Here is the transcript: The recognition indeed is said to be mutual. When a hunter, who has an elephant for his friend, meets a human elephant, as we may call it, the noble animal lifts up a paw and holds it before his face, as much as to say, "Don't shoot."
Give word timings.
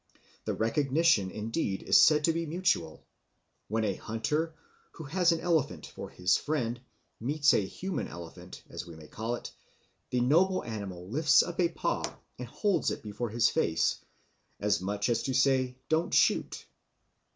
The 0.45 0.55
recognition 0.55 1.29
indeed 1.29 1.83
is 1.83 1.95
said 1.95 2.23
to 2.23 2.33
be 2.33 2.47
mutual. 2.47 3.05
When 3.67 3.83
a 3.83 3.93
hunter, 3.93 4.55
who 4.93 5.03
has 5.03 5.31
an 5.31 5.39
elephant 5.41 5.85
for 5.85 6.09
his 6.09 6.37
friend, 6.37 6.81
meets 7.19 7.53
a 7.53 7.63
human 7.67 8.07
elephant, 8.07 8.63
as 8.67 8.87
we 8.87 8.95
may 8.95 9.05
call 9.07 9.35
it, 9.35 9.51
the 10.09 10.21
noble 10.21 10.63
animal 10.63 11.07
lifts 11.07 11.43
up 11.43 11.59
a 11.59 11.69
paw 11.69 12.17
and 12.39 12.47
holds 12.47 12.89
it 12.89 13.03
before 13.03 13.29
his 13.29 13.49
face, 13.49 14.03
as 14.59 14.81
much 14.81 15.07
as 15.07 15.21
to 15.21 15.35
say, 15.35 15.77
"Don't 15.87 16.15
shoot." 16.15 16.65